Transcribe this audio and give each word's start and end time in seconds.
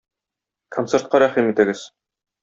Концертка 0.77 1.19
рәхим 1.23 1.51
итегез! 1.51 1.85